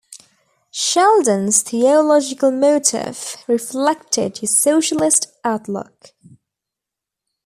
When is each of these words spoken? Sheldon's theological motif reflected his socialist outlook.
Sheldon's 0.71 1.61
theological 1.61 2.49
motif 2.49 3.47
reflected 3.47 4.39
his 4.39 4.57
socialist 4.57 5.27
outlook. 5.43 6.15